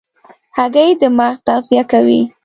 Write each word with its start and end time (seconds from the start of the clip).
هګۍ 0.57 0.89
د 1.01 1.03
مغز 1.17 1.39
تغذیه 1.47 1.83
کوي. 1.91 2.21